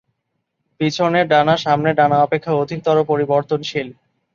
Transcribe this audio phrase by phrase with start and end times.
[0.79, 3.87] পিছনের ডানা সামনের ডানা অপেক্ষা অধিকতর পরিবর্তনশীল।